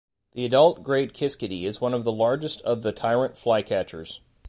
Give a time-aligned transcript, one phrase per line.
[0.31, 4.21] The adult great kiskadee is one of the largest of the tyrant flycatchers.